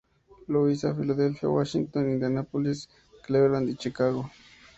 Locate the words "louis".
0.47-0.81